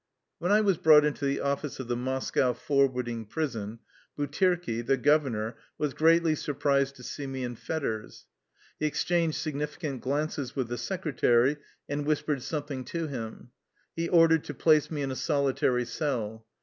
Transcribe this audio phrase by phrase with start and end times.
[0.39, 3.77] When I was brought into the office of the Mos cow forwarding prison,
[4.17, 8.25] Butirkiy the governor was greatly surprised to see me in fetters.
[8.79, 13.51] He exchanged significant glances with the secre tary, and whispered something to him.
[13.95, 16.47] He or dered to place me in a solitary cell.